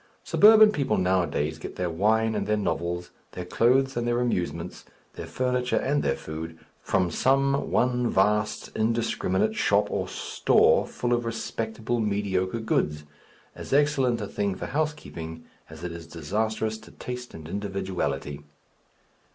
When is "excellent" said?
13.73-14.19